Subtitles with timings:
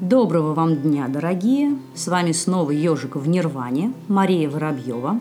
[0.00, 1.76] Доброго вам дня, дорогие!
[1.92, 5.18] С вами снова «Ежик в Нирване», Мария Воробьева.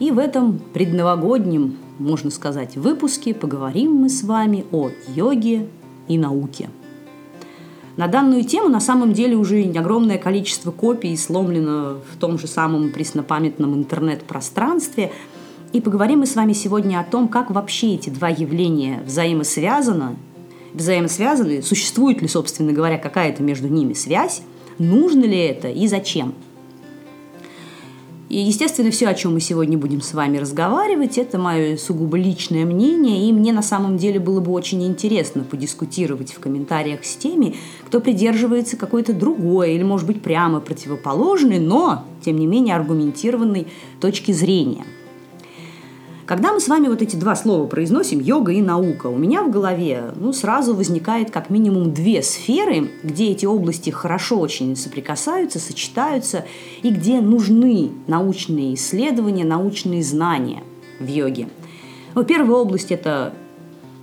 [0.00, 5.66] И в этом предновогоднем, можно сказать, выпуске поговорим мы с вами о йоге
[6.08, 6.68] и науке.
[7.96, 12.92] На данную тему на самом деле уже огромное количество копий сломлено в том же самом
[12.92, 15.10] преснопамятном интернет-пространстве.
[15.72, 20.16] И поговорим мы с вами сегодня о том, как вообще эти два явления взаимосвязаны
[20.74, 24.42] взаимосвязаны, существует ли, собственно говоря, какая-то между ними связь,
[24.78, 26.34] нужно ли это и зачем.
[28.28, 32.64] И, естественно, все, о чем мы сегодня будем с вами разговаривать, это мое сугубо личное
[32.64, 37.56] мнение, и мне на самом деле было бы очень интересно подискутировать в комментариях с теми,
[37.86, 43.66] кто придерживается какой-то другой или, может быть, прямо противоположной, но, тем не менее, аргументированной
[44.00, 44.86] точки зрения–
[46.26, 49.50] когда мы с вами вот эти два слова произносим, йога и наука, у меня в
[49.50, 56.44] голове ну, сразу возникает как минимум две сферы, где эти области хорошо очень соприкасаются, сочетаются,
[56.82, 60.62] и где нужны научные исследования, научные знания
[61.00, 61.48] в йоге.
[62.14, 63.32] Ну, первая область– это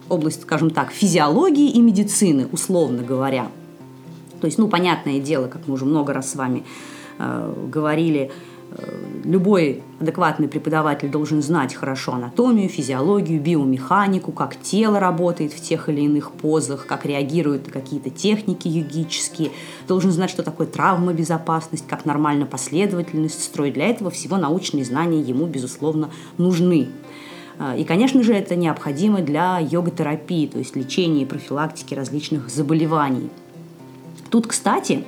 [0.09, 3.49] область, скажем так, физиологии и медицины, условно говоря.
[4.41, 6.63] То есть, ну, понятное дело, как мы уже много раз с вами
[7.17, 8.31] э, говорили–
[9.23, 16.02] любой адекватный преподаватель должен знать хорошо анатомию, физиологию, биомеханику, как тело работает в тех или
[16.02, 19.52] иных позах, как реагируют какие-то техники йогические,
[19.88, 23.73] должен знать, что такое травмобезопасность, как нормально последовательность строить.
[23.73, 26.88] Для этого всего научные знания ему, безусловно, нужны.
[27.58, 33.30] А, и, конечно же, это необходимо для йога-терапии, то есть лечения и профилактики различных заболеваний.
[34.30, 35.03] Тут, кстати,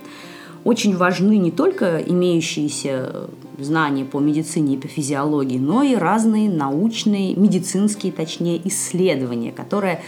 [0.64, 7.36] очень важны не только имеющиеся знания по медицине и по физиологии, но и разные научные,
[7.36, 10.02] медицинские, точнее, исследования, которые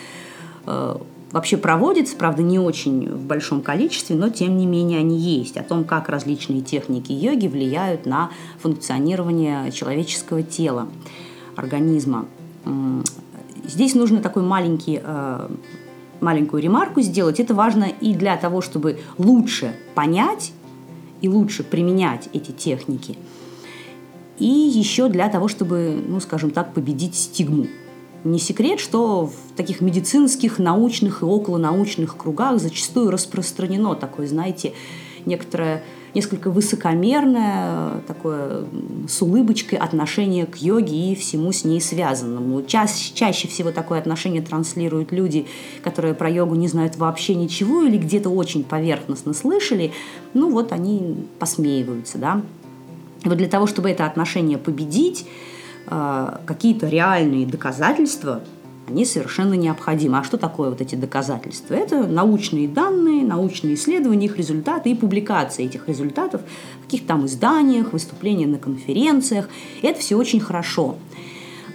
[0.66, 0.96] э,
[1.32, 5.64] вообще проводятся, правда, не очень в большом количестве, но тем не менее они есть, о
[5.64, 10.88] том, как различные техники йоги влияют на функционирование человеческого тела,
[11.56, 12.26] организма.
[13.66, 15.50] Здесь нужно такой маленький э,
[16.24, 17.40] маленькую ремарку сделать.
[17.40, 20.54] Это важно и для того, чтобы лучше понять
[21.22, 23.16] и лучше применять эти техники.
[24.40, 27.68] И еще для того, чтобы, ну, скажем так, победить стигму.
[28.24, 34.74] Не секрет, что в таких медицинских, научных и околонаучных кругах зачастую распространено такое, знаете,
[35.26, 35.84] некоторое
[36.14, 38.66] несколько высокомерное, такое
[39.08, 42.62] с улыбочкой отношение к йоге и всему с ней связанному.
[42.64, 45.48] Чаще, чаще всего такое отношение транслируют люди,
[45.84, 49.92] которые про йогу не знают вообще ничего или где-то очень поверхностно слышали,
[50.34, 52.42] ну вот они посмеиваются, да.
[53.24, 55.26] Вот для того, чтобы это отношение победить,
[55.88, 58.42] э, какие-то реальные доказательства
[58.88, 60.18] они совершенно необходимы.
[60.18, 61.74] А что такое вот эти доказательства?
[61.74, 66.42] Это научные данные, научные исследования, их результаты и публикации этих результатов
[66.82, 69.48] в каких-то там изданиях, выступления на конференциях.
[69.82, 70.98] И это все очень хорошо.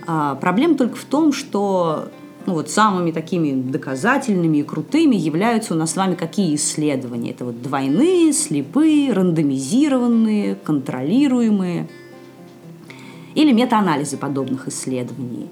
[0.07, 2.09] А, проблема только в том, что
[2.47, 7.31] ну вот самыми такими доказательными и крутыми являются у нас с вами какие исследования?
[7.31, 11.89] Это вот двойные, слепые, рандомизированные, контролируемые
[13.35, 15.49] или метаанализы подобных исследований.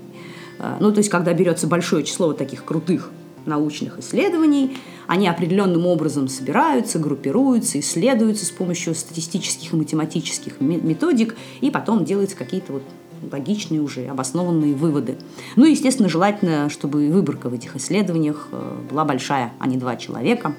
[0.58, 3.10] Э, ну, то есть, когда берется большое число вот таких крутых
[3.46, 11.70] научных исследований, они определенным образом собираются, группируются, исследуются с помощью статистических и математических методик, и
[11.70, 12.82] потом делаются какие-то вот
[13.30, 15.16] логичные уже, обоснованные выводы.
[15.54, 20.54] Ну естественно, желательно, чтобы выборка в этих исследованиях э, была большая, а не два человека.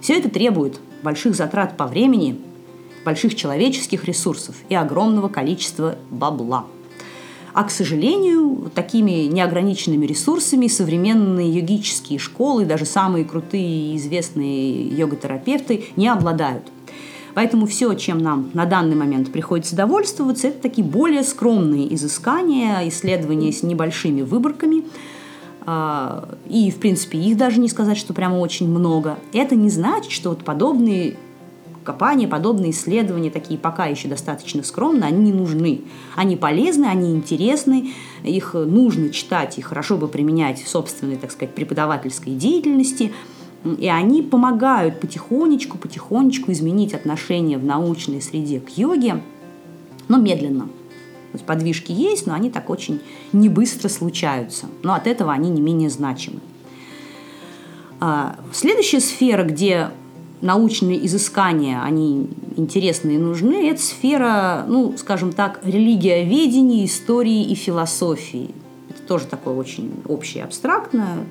[0.00, 2.40] Все это требует больших затрат по времени,
[3.04, 6.66] больших человеческих ресурсов и огромного количества бабла–
[7.52, 15.84] а, к сожалению, такими неограниченными ресурсами современные йогические школы, даже самые крутые и известные йога-терапевты
[15.96, 16.64] не обладают.
[17.34, 23.52] Поэтому все, чем нам на данный момент приходится довольствоваться, это такие более скромные изыскания, исследования
[23.52, 24.84] с небольшими выборками.
[25.66, 29.18] А, и, в принципе, их даже не сказать, что прямо очень много.
[29.32, 31.16] Это не значит, что вот подобные
[31.90, 35.82] копания, подобные исследования, такие пока еще достаточно скромные, они не нужны.
[36.14, 37.92] Они полезны, они интересны,
[38.22, 43.12] их нужно читать и хорошо бы применять в собственной, так сказать, преподавательской деятельности.
[43.64, 49.20] И они помогают потихонечку, потихонечку изменить отношение в научной среде к йоге,
[50.06, 50.66] но медленно.
[51.32, 53.00] То есть подвижки есть, но они так очень
[53.32, 54.66] не быстро случаются.
[54.84, 56.40] Но от этого они не менее значимы.
[57.98, 59.90] А, следующая сфера, где
[60.40, 68.54] научные изыскания, они интересны и нужны, это сфера, ну, скажем так, религиоведения, истории и философии.
[68.88, 71.26] Это тоже такое очень общее, абстрактное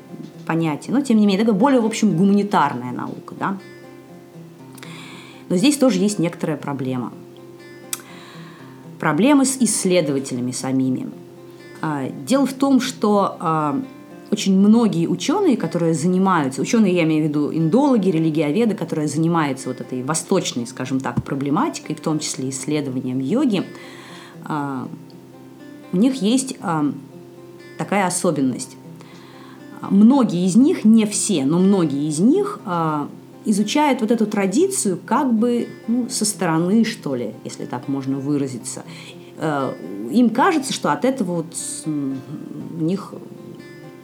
[0.46, 3.58] понятие, но, тем не менее, такая более, в общем, гуманитарная наука, да.
[5.50, 7.12] Но здесь тоже есть некоторая проблема.
[9.00, 11.10] Проблемы с исследователями самими.
[11.82, 13.82] А, дело в том, что а,
[14.32, 19.82] очень многие ученые, которые занимаются, ученые, я имею в виду индологи, религиоведы, которые занимаются вот
[19.82, 23.64] этой восточной, скажем так, проблематикой, в том числе исследованием йоги,
[24.46, 24.88] а,
[25.92, 26.58] у них есть
[27.78, 28.78] такая особенность.
[29.90, 32.60] Многие из них, не все, но многие из них
[33.46, 38.84] изучают вот эту традицию как бы ну, со стороны, что ли, если так можно выразиться.
[39.38, 39.74] Э,
[40.12, 41.56] им кажется, что от этого вот
[41.86, 43.14] у них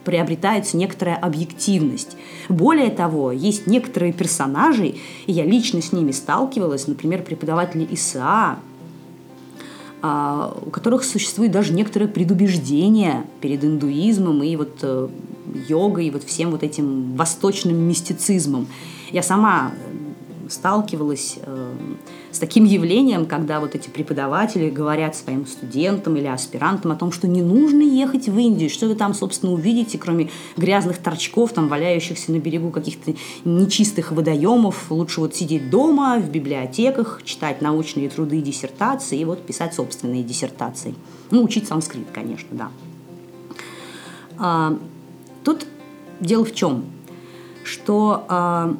[0.06, 2.16] приобретается некоторая объективность.
[2.48, 8.60] Более того, есть некоторые персонажи, и я лично с ними сталкивалась, например, преподаватели ИСА,
[10.02, 15.10] а, у которых существует даже некоторое предубеждение перед индуизмом и вот э,
[15.68, 18.68] йогой, и вот всем вот этим восточным мистицизмом.
[19.12, 19.72] Я сама
[20.48, 21.74] сталкивалась э,
[22.36, 27.30] с таким явлением, когда вот эти преподаватели говорят своим студентам или аспирантам о том, что
[27.30, 32.34] не нужно ехать в Индию, что вы там, собственно, увидите, кроме грязных торчков, там, валяющихся
[32.34, 33.14] на берегу каких-то
[33.46, 34.92] нечистых водоемов.
[34.92, 40.24] Лучше вот сидеть дома, в библиотеках, читать научные труды и диссертации, и вот писать собственные
[40.24, 40.94] диссертации.
[41.32, 42.70] Ну, учить санскрит, конечно, да.
[44.38, 44.78] А,
[45.46, 45.66] тут
[46.20, 46.84] дело в чем?
[47.64, 48.76] Что а,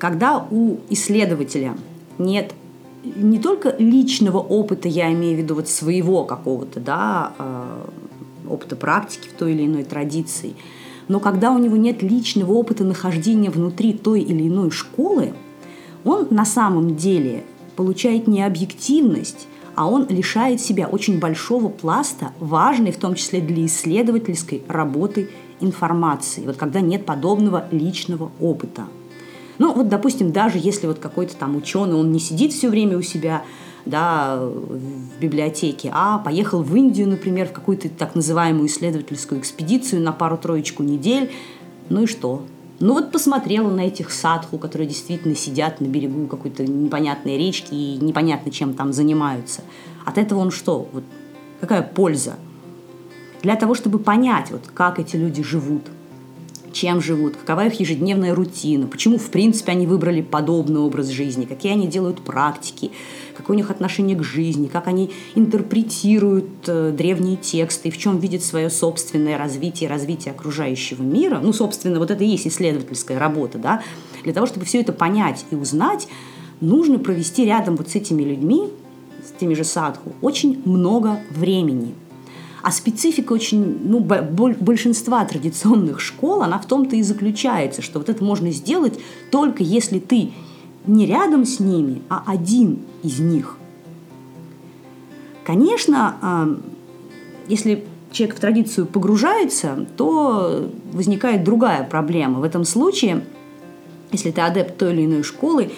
[0.00, 1.76] когда у исследователя
[2.18, 2.54] нет
[3.04, 7.88] не только личного опыта, я имею в виду вот своего какого-то, да, а,
[8.48, 10.54] опыта практики в той или иной традиции,
[11.08, 15.32] но когда у него нет личного опыта нахождения внутри той или иной школы,
[16.04, 17.44] он на самом деле
[17.76, 23.66] получает не объективность, а он лишает себя очень большого пласта, важной в том числе для
[23.66, 25.30] исследовательской работы
[25.60, 28.84] информации, вот когда нет подобного личного опыта–
[29.60, 33.02] ну, вот, допустим, даже если вот какой-то там ученый, он не сидит все время у
[33.02, 33.44] себя,
[33.84, 40.12] да, в библиотеке, а поехал в Индию, например, в какую-то так называемую исследовательскую экспедицию на
[40.12, 41.30] пару-троечку недель,
[41.90, 42.46] ну и что?
[42.78, 47.98] Ну вот посмотрела на этих садху, которые действительно сидят на берегу какой-то непонятной речки и
[48.00, 49.60] непонятно чем там занимаются.
[50.06, 50.88] От этого он что?
[50.90, 51.04] Вот
[51.60, 52.36] какая польза?
[53.42, 55.82] Для того, чтобы понять, вот, как эти люди живут–
[56.72, 61.72] чем живут, какова их ежедневная рутина, почему, в принципе, они выбрали подобный образ жизни, какие
[61.72, 62.90] они делают практики,
[63.36, 68.42] какое у них отношение к жизни, как они интерпретируют э, древние тексты, в чем видят
[68.42, 71.40] свое собственное развитие, развитие окружающего мира.
[71.42, 73.82] Ну, собственно, вот это и есть исследовательская работа, да.
[74.24, 76.08] Для того, чтобы все это понять и узнать,
[76.60, 78.68] нужно провести рядом вот с этими людьми,
[79.24, 81.94] с теми же садху, очень много времени–
[82.62, 88.22] а специфика очень, ну, большинства традиционных школ, она в том-то и заключается, что вот это
[88.22, 88.98] можно сделать
[89.30, 90.32] только если ты
[90.86, 93.56] не рядом с ними, а один из них.
[95.44, 96.48] Конечно, а,
[97.48, 102.40] если человек в традицию погружается, то возникает другая проблема.
[102.40, 103.24] В этом случае,
[104.12, 105.70] если ты адепт той или иной школы,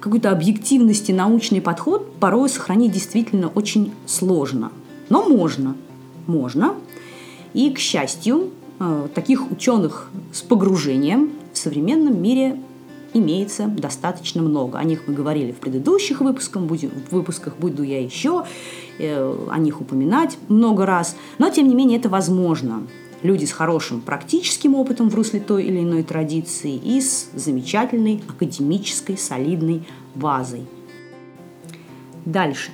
[0.00, 4.70] какой-то объективности научный подход порой сохранить действительно очень сложно.
[5.08, 5.76] Но можно–
[6.28, 6.74] можно.
[7.54, 12.60] И, к счастью, э, таких ученых с погружением в современном мире
[13.14, 14.78] имеется достаточно много.
[14.78, 18.44] О них мы говорили в предыдущих выпусках, будем, в выпусках буду я еще
[18.98, 21.16] э, о них упоминать много раз.
[21.38, 22.86] Но, тем не менее, это возможно.
[23.22, 29.16] Люди с хорошим практическим опытом в русле той или иной традиции и с замечательной академической
[29.18, 29.82] солидной
[30.14, 30.62] базой.
[32.24, 32.70] Дальше.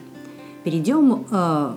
[0.64, 1.74] Перейдем э,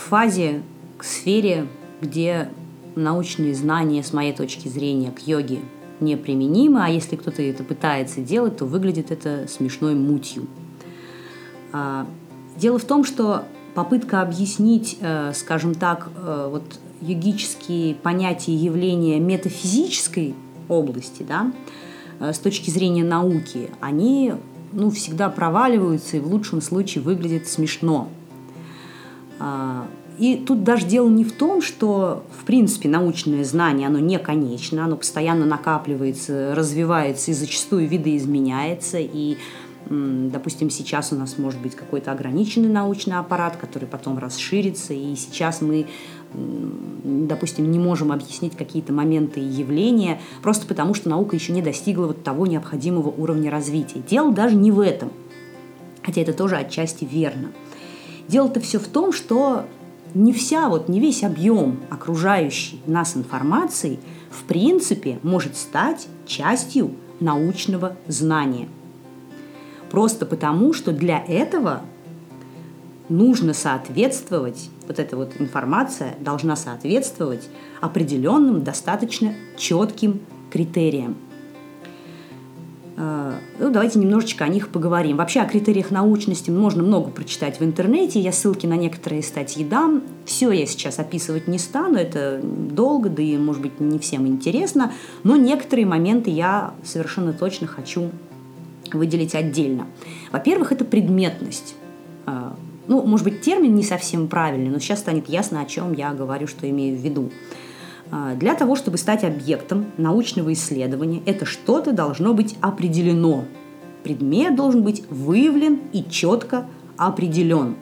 [0.00, 0.62] фазе,
[0.98, 1.66] к сфере,
[2.00, 2.48] где
[2.94, 5.60] научные знания, с моей точки зрения, к йоге
[6.00, 10.46] неприменимы, а если кто-то это пытается делать, то выглядит это смешной мутью.
[11.72, 12.06] А,
[12.56, 16.64] дело в том, что попытка объяснить, э, скажем так, э, вот
[17.00, 20.34] йогические понятия и явления метафизической
[20.68, 21.52] области, да,
[22.18, 24.34] э, с точки зрения науки, они
[24.72, 28.08] ну, всегда проваливаются и в лучшем случае выглядят смешно.
[29.40, 29.86] А,
[30.18, 34.84] и тут даже дело не в том, что, в принципе, научное знание, оно не конечно,
[34.84, 38.98] оно постоянно накапливается, развивается и зачастую видоизменяется.
[39.00, 39.38] И,
[39.88, 45.62] допустим, сейчас у нас может быть какой-то ограниченный научный аппарат, который потом расширится, и сейчас
[45.62, 45.86] мы
[46.32, 52.06] допустим, не можем объяснить какие-то моменты и явления, просто потому что наука еще не достигла
[52.06, 54.00] вот того необходимого уровня развития.
[54.08, 55.10] Дело даже не в этом,
[56.02, 57.50] хотя это тоже отчасти верно.
[58.30, 59.64] Дело-то все в том, что
[60.14, 63.98] не вся, вот не весь объем окружающей нас информации
[64.30, 68.68] в принципе может стать частью научного знания.
[69.90, 71.80] Просто потому, что для этого
[73.08, 77.48] нужно соответствовать, вот эта вот информация должна соответствовать
[77.80, 80.20] определенным, достаточно четким
[80.52, 81.16] критериям.
[83.02, 85.16] А, ну, давайте немножечко о них поговорим.
[85.16, 88.20] Вообще о критериях научности можно много прочитать в интернете.
[88.20, 90.02] Я ссылки на некоторые статьи дам.
[90.26, 94.92] Все я сейчас описывать не стану, это долго, да и, может быть, не всем интересно.
[95.22, 98.10] Но некоторые моменты я совершенно точно хочу
[98.92, 99.86] выделить отдельно.
[100.30, 101.76] Во-первых, это предметность.
[102.26, 102.54] А,
[102.86, 106.46] ну, может быть, термин не совсем правильный, но сейчас станет ясно, о чем я говорю,
[106.46, 107.30] что имею в виду.
[108.10, 113.44] А, для того, чтобы стать объектом научного исследования, это что-то должно быть определено.
[114.02, 117.76] Предмет должен быть выявлен и четко определен.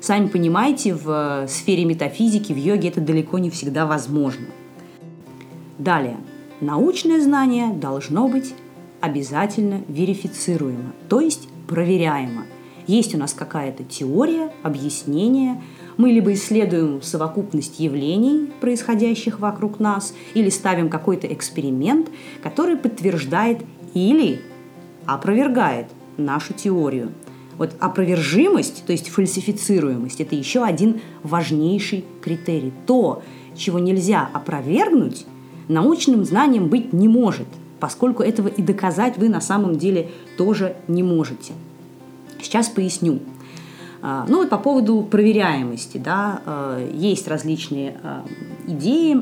[0.00, 4.46] Сами понимаете, в сфере метафизики, в йоге это далеко не всегда возможно.
[5.78, 6.16] Далее.
[6.60, 8.54] Научное знание должно быть
[9.00, 12.44] обязательно верифицируемо, то есть проверяемо.
[12.86, 15.62] Есть у нас какая-то теория, объяснение–
[15.96, 22.08] мы либо исследуем совокупность явлений, происходящих вокруг нас, или ставим какой-то эксперимент,
[22.42, 23.62] который подтверждает
[23.94, 24.40] или
[25.06, 25.86] опровергает
[26.16, 27.12] нашу теорию.
[27.58, 32.72] Вот опровержимость, то есть фальсифицируемость, это еще один важнейший критерий.
[32.86, 33.22] То,
[33.56, 35.24] чего нельзя опровергнуть,
[35.68, 37.46] научным знанием быть не может,
[37.80, 41.54] поскольку этого и доказать вы на самом деле тоже не можете.
[42.42, 43.20] Сейчас поясню.
[44.02, 48.24] А, ну вот по поводу проверяемости, да, а, есть различные а,
[48.66, 49.16] идеи,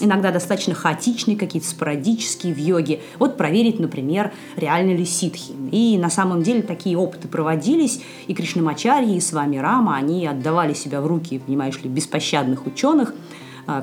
[0.00, 3.00] иногда достаточно хаотичные, какие-то спорадические в йоге.
[3.18, 5.52] Вот проверить, например, реально ли ситхи.
[5.70, 10.72] И на самом деле такие опыты проводились, и Кришнамачарьи, и с вами Рама, они отдавали
[10.74, 13.14] себя в руки, понимаешь ли, беспощадных ученых–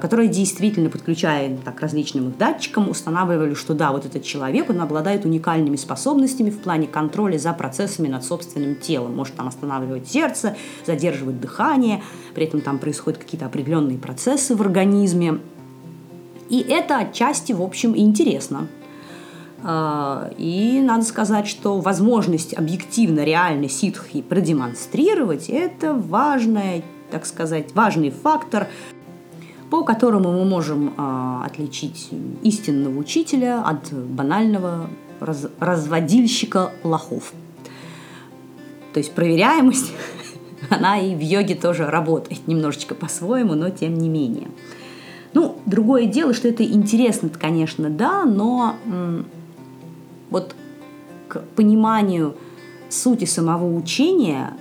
[0.01, 5.25] которые действительно, подключая так, различным их датчикам, устанавливали, что да, вот этот человек, он обладает
[5.25, 9.15] уникальными способностями в плане контроля за процессами над собственным телом.
[9.15, 12.03] Может там останавливать сердце, задерживать дыхание,
[12.35, 15.39] при этом там происходят какие-то определенные процессы в организме.
[16.49, 18.67] И это отчасти, в общем, интересно.
[19.63, 28.11] А, и надо сказать, что возможность объективно, реально ситхи продемонстрировать– это важная, так сказать, важный
[28.11, 28.67] фактор
[29.69, 32.09] по которому мы можем а, отличить
[32.43, 37.33] истинного учителя от банального раз, разводильщика лохов.
[38.93, 39.91] То есть проверяемость,
[40.69, 44.47] она и в йоге тоже работает немножечко по-своему, но тем не менее.
[45.33, 49.25] Ну, другое дело, что это интересно, конечно, да, но м-
[50.29, 50.55] вот
[51.27, 52.35] к пониманию
[52.89, 54.53] сути самого учения,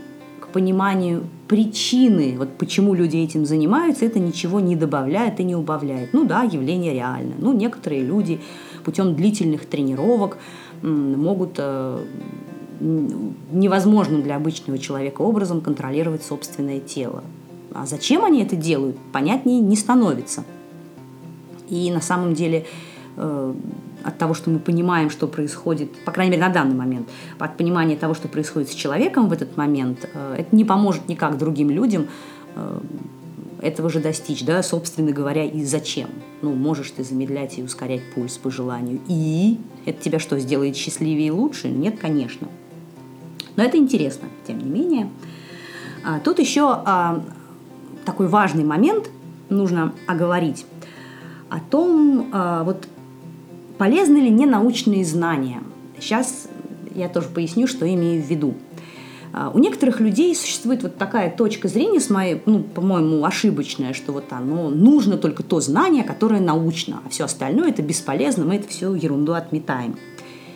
[0.57, 6.15] пониманию причины, вот почему люди этим занимаются, это ничего не добавляет и не убавляет.
[6.15, 7.35] Ну да, явление реально.
[7.39, 8.41] Ну, некоторые люди
[8.83, 10.39] путем длительных тренировок
[10.83, 12.03] могут э,
[12.81, 17.23] невозможным для обычного человека образом контролировать собственное тело.
[17.75, 20.43] А зачем они это делают, понятнее не становится.
[21.69, 22.65] И на самом деле
[23.19, 23.55] э,
[24.07, 27.09] от того, что мы понимаем, что происходит, по крайней мере, на данный момент,
[27.39, 31.37] от понимания того, что происходит с человеком в этот момент, э, это не поможет никак
[31.37, 32.07] другим людям
[32.55, 32.81] э,
[33.61, 36.09] этого же достичь, да, собственно говоря, и зачем.
[36.43, 39.01] Ну, можешь ты замедлять и ускорять пульс по желанию.
[39.09, 41.69] И это тебя что, сделает счастливее и лучше?
[41.69, 42.49] Нет, конечно.
[43.57, 45.09] Но это интересно, тем не менее.
[46.05, 47.25] А, тут еще а,
[48.05, 49.11] такой важный момент
[49.49, 50.67] нужно оговорить
[51.49, 52.87] о том, а, вот
[53.79, 55.63] Полезны ли ненаучные знания?
[56.01, 56.49] Сейчас
[56.95, 58.55] я тоже поясню, что имею в виду.
[59.33, 64.13] А, у некоторых людей существует вот такая точка зрения, с моей, ну, по-моему, ошибочная, что
[64.13, 68.69] вот оно нужно только то знание, которое научно, а все остальное это бесполезно, мы это
[68.69, 69.97] все ерунду отметаем.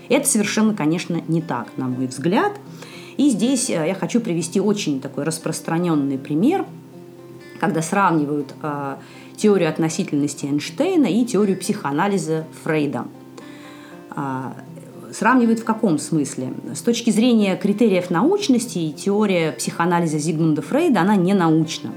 [0.08, 2.52] Это совершенно, конечно, не так, на мой взгляд.
[3.18, 6.64] И здесь э, я хочу привести очень такой распространенный пример,
[7.60, 8.96] когда сравнивают э,
[9.40, 13.06] теорию относительности Эйнштейна и теорию психоанализа Фрейда.
[14.11, 14.54] А,
[15.12, 16.52] сравнивают в каком смысле?
[16.75, 21.90] С точки зрения критериев научности теория психоанализа Зигмунда Фрейда, она не научна.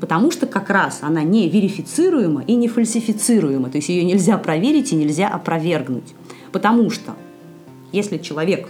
[0.00, 3.70] Потому что как раз она не верифицируема и не фальсифицируема.
[3.70, 6.14] То есть ее нельзя проверить и нельзя опровергнуть.
[6.52, 7.14] Потому что
[7.92, 8.68] если человек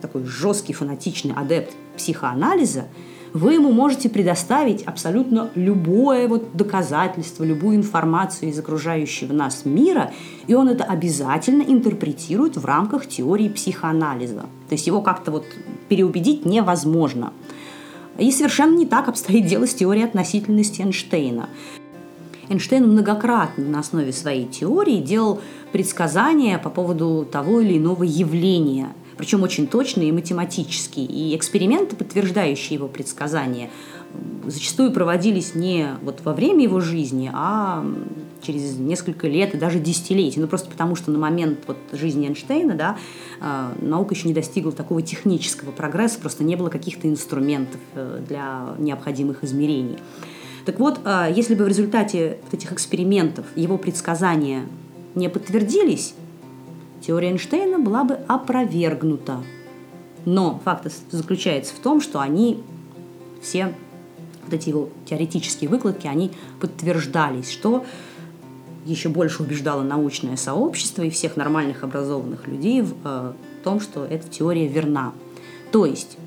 [0.00, 2.84] такой жесткий фанатичный адепт психоанализа,
[3.32, 10.12] вы ему можете предоставить абсолютно любое вот доказательство, любую информацию из окружающего нас мира,
[10.46, 14.42] и он это обязательно интерпретирует в рамках теории психоанализа.
[14.68, 15.44] То есть его как-то вот
[15.88, 17.32] переубедить невозможно.
[18.18, 21.48] И совершенно не так обстоит дело с теорией относительности Эйнштейна.
[22.50, 25.40] Эйнштейн многократно на основе своей теории делал
[25.72, 28.88] предсказания по поводу того или иного явления–
[29.22, 31.06] причем очень точные и математические.
[31.06, 33.70] И эксперименты, подтверждающие его предсказания,
[34.44, 37.86] зачастую проводились не вот во время его жизни, а
[38.42, 40.40] через несколько лет и даже десятилетий.
[40.40, 42.98] Ну, просто потому, что на момент вот жизни Эйнштейна да,
[43.40, 48.74] а, наука еще не достигла такого технического прогресса, просто не было каких-то инструментов э, для
[48.80, 49.98] необходимых измерений.
[50.66, 54.66] Так вот, а, если бы в результате вот этих экспериментов его предсказания
[55.14, 56.14] не подтвердились,
[57.06, 59.42] теория Эйнштейна была бы опровергнута.
[60.24, 62.62] Но факт заключается в том, что они
[63.42, 63.74] все
[64.44, 66.30] вот эти его теоретические выкладки, они
[66.60, 67.84] подтверждались, что
[68.84, 73.32] еще больше убеждало научное сообщество и всех нормальных образованных людей в э,
[73.62, 75.12] том, что эта теория верна.
[75.70, 76.18] То есть,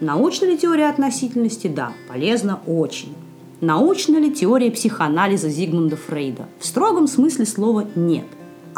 [0.00, 1.66] научна ли теория относительности?
[1.68, 3.14] Да, полезна очень.
[3.60, 6.46] Научна ли теория психоанализа Зигмунда Фрейда?
[6.60, 8.26] В строгом смысле слова нет.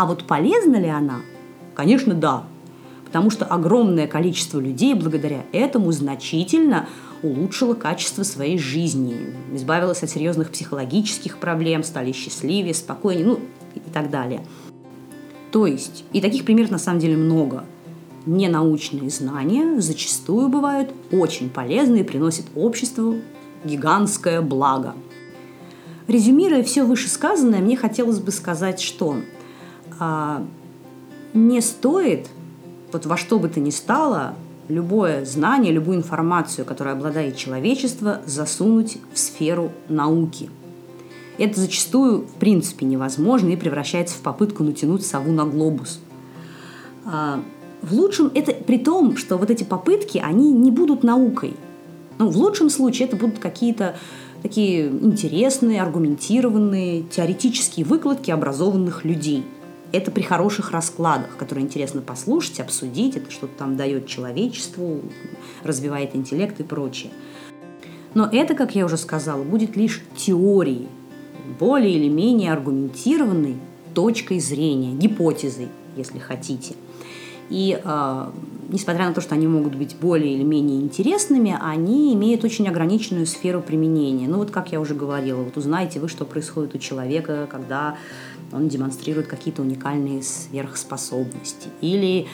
[0.01, 1.21] А вот полезна ли она?
[1.75, 2.45] Конечно, да.
[3.05, 6.89] Потому что огромное количество людей благодаря этому значительно
[7.23, 13.41] улучшила качество своей жизни, избавилась от серьезных психологических проблем, стали счастливее, спокойнее, ну
[13.75, 14.43] и так далее.
[15.53, 17.67] То есть, и таких примеров на самом деле много.
[18.25, 23.17] Ненаучные знания зачастую бывают очень полезны и приносят обществу
[23.67, 24.95] гигантское благо.
[26.09, 29.17] Резюмируя все вышесказанное, мне хотелось бы сказать, что
[31.33, 32.29] не стоит
[32.93, 34.35] вот во что бы то ни стало
[34.69, 40.51] любое знание, любую информацию, которой обладает человечество, засунуть в сферу науки.
[41.39, 46.01] Это зачастую в принципе невозможно и превращается в попытку натянуть сову на глобус.
[47.07, 47.41] А,
[47.83, 51.57] в лучшем это при том, что вот эти попытки, они не будут наукой.
[52.19, 53.97] Ну, в лучшем случае это будут какие-то
[54.43, 59.45] такие интересные, аргументированные, теоретические выкладки образованных людей–
[59.93, 65.01] это при хороших раскладах, которые интересно послушать, обсудить, это что-то там дает человечеству,
[65.63, 67.11] развивает интеллект и прочее.
[68.15, 70.89] Но это, как я уже сказала, будет лишь теорией,
[71.59, 73.57] более или менее аргументированной
[73.95, 76.75] точкой зрения, гипотезой, если хотите.
[77.51, 78.31] И э,
[78.69, 83.27] несмотря на то, что они могут быть более или менее интересными, они имеют очень ограниченную
[83.27, 84.29] сферу применения.
[84.29, 87.97] Ну вот, как я уже говорила, вот узнаете вы, что происходит у человека, когда
[88.53, 91.69] он демонстрирует какие-то уникальные сверхспособности.
[91.81, 92.27] Или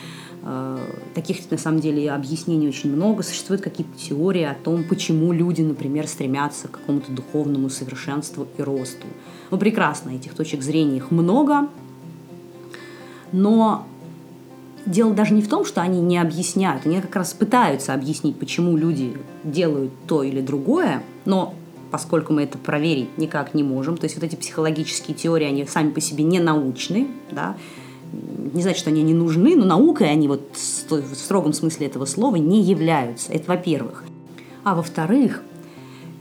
[0.43, 0.79] э,
[1.15, 3.23] таких на самом деле объяснений очень много.
[3.23, 9.07] Существуют какие-то теории о том, почему люди, например, стремятся к какому-то духовному совершенству и росту.
[9.51, 11.69] Ну, прекрасно, этих точек зрения их много,
[13.33, 13.87] но
[14.87, 18.77] дело даже не в том, что они не объясняют, они как раз пытаются объяснить, почему
[18.77, 21.55] люди делают то или другое, но
[21.91, 23.97] поскольку мы это проверить никак не можем.
[23.97, 27.57] То есть вот эти психологические теории, они сами по себе не научны, да,
[28.53, 32.37] не значит, что они не нужны, но наукой они вот в строгом смысле этого слова
[32.37, 33.33] не являются.
[33.33, 34.05] Это во-первых.
[34.65, 35.43] А во-вторых,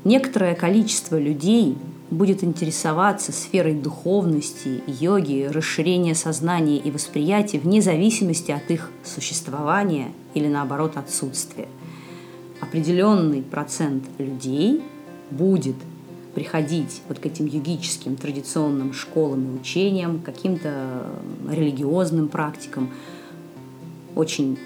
[0.03, 1.77] некоторое количество людей
[2.11, 10.47] будет интересоваться сферой духовности, йоги, расширения сознания и восприятия вне зависимости от их существования или
[10.47, 11.67] наоборот отсутствия.
[12.61, 14.81] Определенный процент людей–
[15.31, 15.75] будет
[16.33, 21.07] приходить вот к этим югическим традиционным школам и учениям, каким-то
[21.49, 22.89] религиозным практикам,
[24.15, 24.57] очень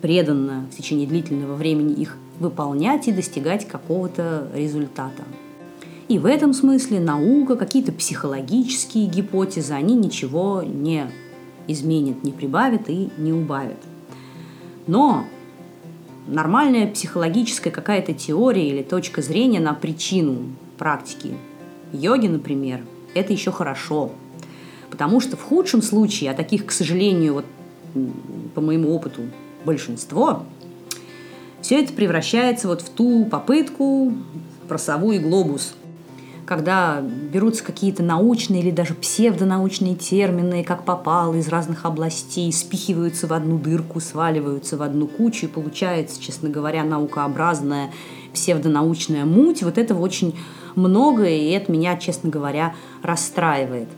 [0.00, 5.24] преданно в течение длительного времени их выполнять и достигать какого-то результата.
[6.08, 11.10] И в этом смысле наука, какие-то психологические гипотезы, они ничего не
[11.66, 13.78] изменят, не прибавят и не убавят.
[14.86, 15.26] Но
[16.28, 21.34] нормальная психологическая какая-то теория или точка зрения на причину практики
[21.92, 22.80] йоги, например,
[23.14, 24.12] это еще хорошо.
[24.90, 27.44] Потому что в худшем случае, а таких, к сожалению, вот
[28.54, 29.22] по моему опыту
[29.64, 30.44] большинство,
[31.60, 34.12] все это превращается вот в ту попытку
[34.68, 35.74] про сову и глобус–
[36.48, 43.34] когда берутся какие-то научные или даже псевдонаучные термины, как попало, из разных областей, спихиваются в
[43.34, 47.90] одну дырку, сваливаются в одну кучу, и получается, честно говоря, наукообразная
[48.32, 49.62] псевдонаучная муть.
[49.62, 50.34] Вот этого очень
[50.74, 53.88] много, и это меня, честно говоря, расстраивает.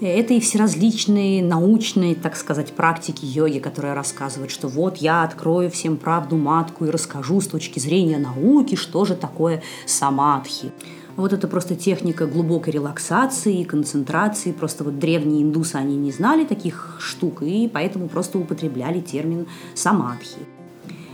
[0.00, 5.70] Это и все различные научные, так сказать, практики йоги, которые рассказывают, что вот я открою
[5.70, 10.70] всем правду матку и расскажу с точки зрения науки, что же такое самадхи.
[11.16, 14.52] Вот это просто техника глубокой релаксации, концентрации.
[14.52, 20.57] Просто вот древние индусы, они не знали таких штук, и поэтому просто употребляли термин самадхи.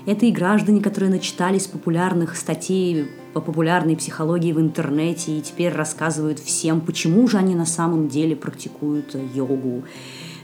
[0.06, 6.38] Это и граждане, которые начитались популярных статей по популярной психологии в интернете и теперь рассказывают
[6.38, 9.82] всем, почему же они на самом деле практикуют йогу.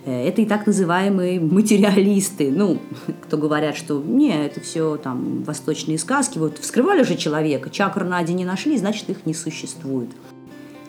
[0.07, 2.79] Э, это и так называемые материалисты, ну,
[3.23, 8.33] кто говорят, что не, это все там восточные сказки, вот вскрывали же человека, чакр Нади
[8.33, 10.11] не нашли, значит, их не существует.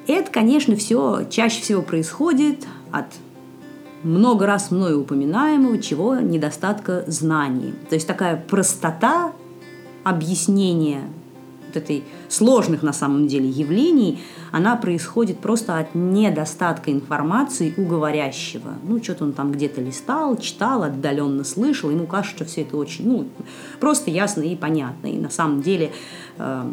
[0.08, 3.06] Это, конечно, все чаще всего происходит от
[4.04, 7.74] много раз мною упоминаемого, чего недостатка знаний.
[7.90, 9.34] То есть такая простота
[10.04, 11.04] объяснения
[11.68, 14.20] вот этой сложных на самом деле явлений,
[14.52, 18.74] она происходит просто от недостатка информации у говорящего.
[18.84, 23.08] Ну, что-то он там где-то листал, читал, отдаленно слышал, ему кажется, что все это очень,
[23.08, 23.28] ну,
[23.80, 25.08] просто ясно и понятно.
[25.08, 25.92] И на самом деле
[26.38, 26.72] э,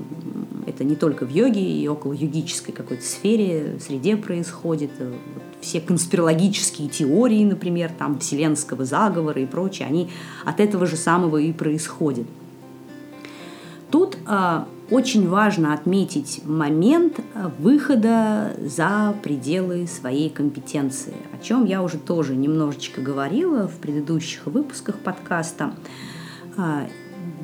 [0.66, 4.90] это не только в йоге и около йогической какой-то сфере, среде происходит.
[4.98, 10.10] Вот все конспирологические теории, например, там, вселенского заговора и прочее, они
[10.44, 12.26] от этого же самого и происходят.
[13.90, 21.82] Тут э, очень важно отметить момент э, выхода за пределы своей компетенции, о чем я
[21.82, 25.72] уже тоже немножечко говорила в предыдущих выпусках подкаста.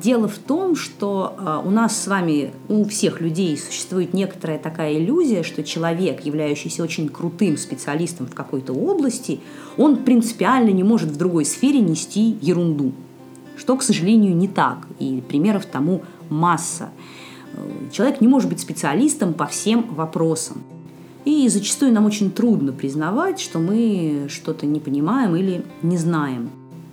[0.01, 4.97] Дело в том, что а, у нас с вами, у всех людей существует некоторая такая
[4.97, 9.39] иллюзия, что человек, являющийся очень крутым специалистом в какой-то области,
[9.77, 12.91] он принципиально не может в другой сфере нести ерунду.
[13.55, 14.85] Что, к сожалению, не так.
[14.99, 16.89] И примеров тому масса.
[17.91, 20.63] Человек не может быть специалистом по всем вопросам.
[21.23, 26.49] И зачастую нам очень трудно признавать, что мы что-то не понимаем или не знаем.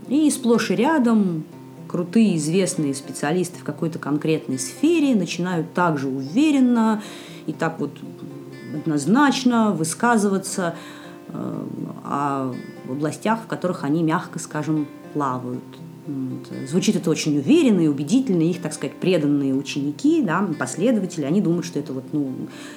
[0.08, 1.44] И сплошь и рядом
[1.92, 7.02] крутые известные специалисты в какой-то конкретной сфере начинают также уверенно
[7.46, 7.90] и так вот
[8.74, 10.74] однозначно высказываться
[11.28, 11.66] э,
[12.02, 12.54] о
[12.88, 15.62] областях, в которых они, мягко скажем, плавают.
[16.66, 18.42] Звучит это очень уверенно и убедительно.
[18.42, 22.32] Их, так сказать, преданные ученики, да, последователи, они думают, что это вот, ну,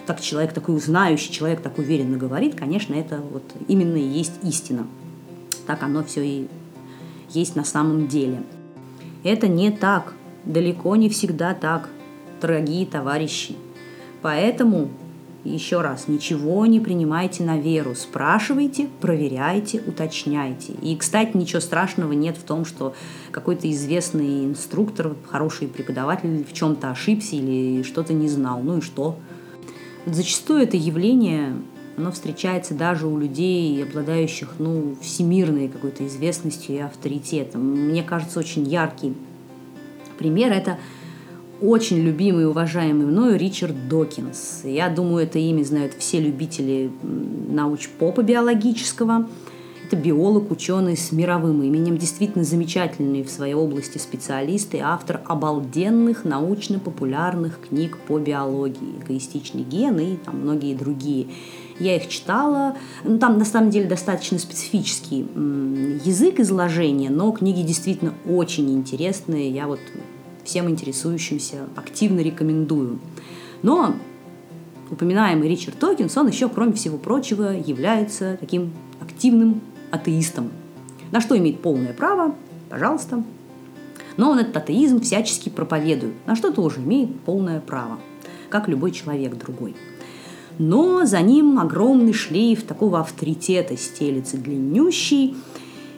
[0.05, 4.85] так человек такой знающий, человек так уверенно говорит, конечно, это вот именно и есть истина.
[5.65, 6.47] Так оно все и
[7.29, 8.43] есть на самом деле.
[9.25, 10.13] Это не так,
[10.45, 11.89] далеко не всегда так,
[12.39, 13.55] дорогие товарищи.
[14.21, 14.89] Поэтому
[15.43, 17.95] еще раз, ничего не принимайте на веру.
[17.95, 20.73] Спрашивайте, проверяйте, уточняйте.
[20.73, 22.93] И, кстати, ничего страшного нет в том, что
[23.31, 28.61] какой-то известный инструктор, хороший преподаватель в чем-то ошибся или что-то не знал.
[28.61, 29.17] Ну и что?
[30.05, 31.55] Зачастую это явление
[31.97, 37.61] оно встречается даже у людей, обладающих ну, всемирной какой-то известностью и авторитетом.
[37.61, 39.13] Мне кажется, очень яркий
[40.17, 40.77] пример– это
[41.61, 44.61] очень любимый и уважаемый мною Ричард Докинс.
[44.63, 49.27] Я думаю, это имя знают все любители науч-попа биологического.
[49.85, 56.25] Это биолог, ученый с мировым именем, действительно замечательный в своей области специалист и автор обалденных
[56.25, 61.27] научно-популярных книг по биологии, эгоистичный ген и там многие другие.
[61.79, 62.77] Я их читала.
[63.03, 65.27] Ну, там на самом деле достаточно специфический
[66.05, 69.49] язык изложения, но книги действительно очень интересные.
[69.49, 69.79] Я вот
[70.45, 72.99] всем интересующимся активно рекомендую.
[73.61, 73.95] Но
[74.89, 79.61] упоминаемый Ричард Токинс, он еще, кроме всего прочего, является таким активным
[79.91, 80.51] атеистом.
[81.11, 82.35] На что имеет полное право,
[82.69, 83.23] пожалуйста.
[84.17, 87.99] Но он этот атеизм всячески проповедует, на что тоже имеет полное право,
[88.49, 89.75] как любой человек другой.
[90.57, 95.35] Но за ним огромный шлейф такого авторитета стелится длиннющий,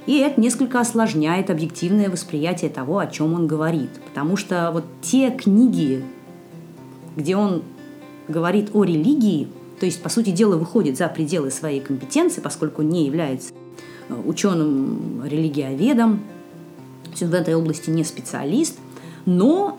[0.08, 3.89] и это несколько осложняет объективное восприятие того, о чем он говорит.
[4.08, 6.04] Потому что вот те книги,
[7.15, 7.62] где он
[8.28, 9.48] говорит о религии,
[9.80, 13.54] то есть, по сути дела, выходит за пределы своей компетенции, поскольку не является
[14.10, 16.22] э, ученым религиоведом,
[17.20, 18.78] в этой области не специалист,
[19.26, 19.78] но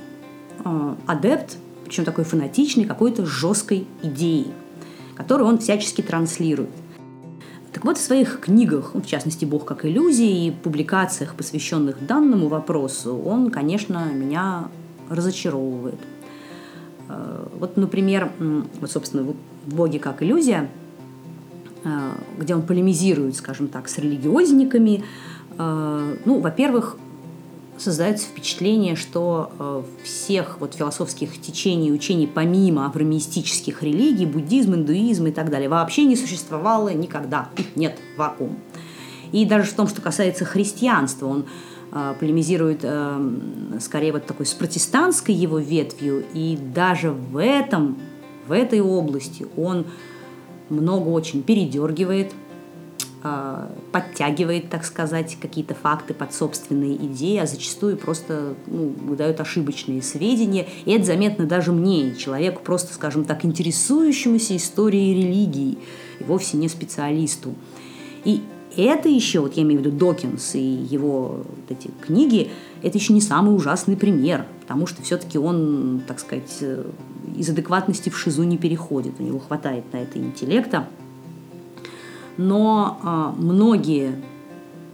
[0.64, 4.46] э, адепт, причем такой фанатичный, какой-то жесткой идеи,
[5.18, 6.70] которую он всячески транслирует–
[7.72, 13.16] так вот, в своих книгах, в частности «Бог как иллюзия» и публикациях, посвященных данному вопросу,
[13.16, 14.68] он, конечно, меня
[15.08, 15.98] разочаровывает.
[17.08, 18.32] Э, вот, например,
[18.80, 20.70] вот, собственно, в «Боге как иллюзия»,
[21.84, 25.04] э, где он полемизирует, скажем так, с религиозниками,
[25.58, 26.96] э, ну, во-первых,
[27.78, 35.30] создается впечатление, что э, всех вот философских течений, учений, помимо авраамистических религий, буддизм, индуизм и
[35.30, 37.48] так далее, вообще не существовало никогда.
[37.74, 38.58] Нет, вакуум.
[39.32, 41.46] И даже в том, что касается христианства, он
[41.92, 47.98] э, полемизирует э, скорее вот такой с протестантской его ветвью, и даже в этом,
[48.46, 49.86] в этой области он
[50.70, 52.32] много очень передергивает,
[53.92, 60.68] подтягивает, так сказать, какие-то факты под собственные идеи, а зачастую просто ну, выдают ошибочные сведения.
[60.84, 65.78] И это заметно даже мне, человеку просто, скажем так, интересующемуся историей религии,
[66.20, 67.54] и вовсе не специалисту.
[68.24, 68.42] И
[68.76, 72.50] это еще, вот я имею в виду Докинс и его вот эти книги,
[72.82, 76.84] это еще не самый ужасный пример, потому что все-таки он, так сказать, э,
[77.36, 80.86] из адекватности в шизу не переходит, у него хватает на это интеллекта.
[82.38, 84.14] Но а, многие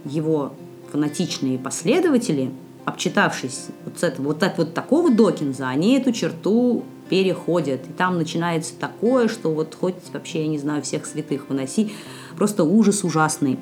[0.03, 0.53] его
[0.91, 2.51] фанатичные последователи,
[2.83, 7.81] обчитавшись вот, с этого, вот, от вот такого Докинза, они эту черту переходят.
[7.87, 11.91] И там начинается такое, что вот хоть вообще, я не знаю, всех святых выноси,
[12.35, 13.59] просто ужас ужасный.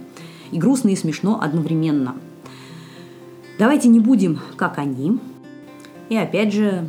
[0.51, 2.15] И грустно, и смешно одновременно.
[3.59, 5.19] Давайте не будем, как они.
[6.09, 6.87] И опять же,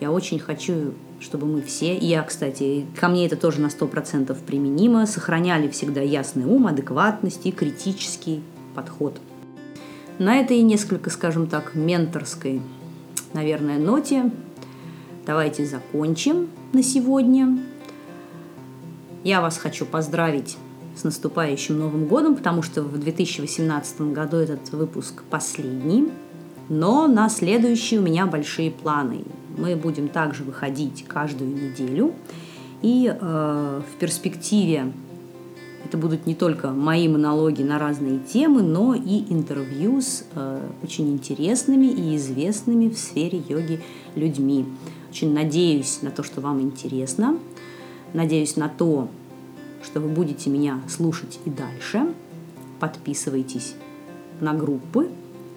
[0.00, 0.94] я очень хочу,
[1.26, 6.44] чтобы мы все, я, кстати, ко мне это тоже на 100% применимо, сохраняли всегда ясный
[6.44, 8.42] ум, адекватность и критический
[8.76, 9.18] подход.
[10.20, 12.62] На этой несколько, скажем так, менторской,
[13.32, 14.30] наверное, ноте
[15.26, 17.58] давайте закончим на сегодня.
[19.24, 20.56] Я вас хочу поздравить
[20.94, 26.08] с наступающим Новым годом, потому что в 2018 году этот выпуск последний.
[26.68, 29.24] Но на следующий у меня большие планы.
[29.56, 32.14] Мы будем также выходить каждую неделю.
[32.82, 34.92] И э, в перспективе
[35.84, 41.12] это будут не только мои монологи на разные темы, но и интервью с э, очень
[41.12, 43.80] интересными и известными в сфере йоги
[44.14, 44.66] людьми.
[45.10, 47.38] Очень надеюсь на то, что вам интересно.
[48.12, 49.08] Надеюсь на то,
[49.82, 52.12] что вы будете меня слушать и дальше.
[52.80, 53.74] Подписывайтесь
[54.40, 55.08] на группы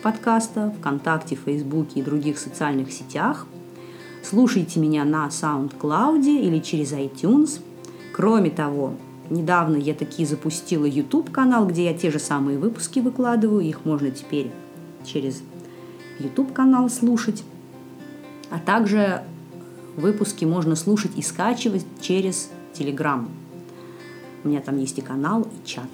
[0.03, 3.47] подкаста ВКонтакте, Фейсбуке и других социальных сетях.
[4.21, 7.61] Слушайте меня на SoundCloud или через iTunes.
[8.13, 8.93] Кроме того,
[9.29, 13.61] недавно я таки запустила YouTube-канал, где я те же самые выпуски выкладываю.
[13.61, 14.51] Их можно теперь
[15.05, 15.41] через
[16.19, 17.43] YouTube-канал слушать.
[18.49, 19.23] А также
[19.95, 23.25] выпуски можно слушать и скачивать через Telegram.
[24.43, 25.89] У меня там есть и канал, и чат.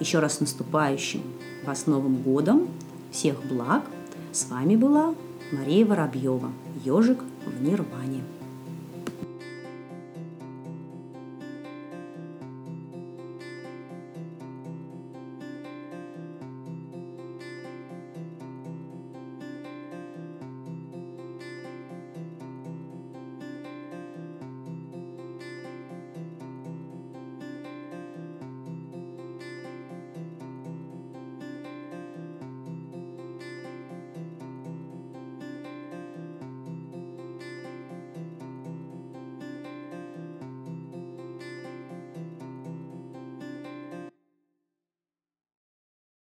[0.00, 1.22] Еще раз наступающим
[1.64, 2.68] вас Новым годом!
[3.12, 3.82] Всех благ!
[4.32, 5.14] С вами была
[5.52, 6.50] Мария Воробьева,
[6.84, 8.22] ежик в Нирване.